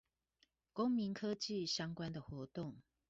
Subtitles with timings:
[0.73, 2.77] 公民科技相關的活動